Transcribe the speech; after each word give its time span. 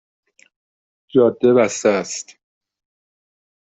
جاده 1.11 1.51
بسته 1.53 1.89
است 1.99 2.27